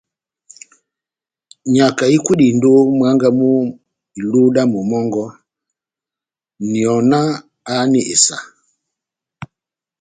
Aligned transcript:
Nyaka 1.73 2.03
ikwedindini 2.15 2.67
ó 2.77 2.77
mwángá 2.97 3.29
mú 3.37 3.49
iluhu 4.19 4.53
dá 4.55 4.63
momó 4.71 4.83
wɔngɔ, 5.01 5.25
nyɔ 6.71 6.93
na 7.09 7.19
háhani 7.67 8.01
esa. 8.13 8.37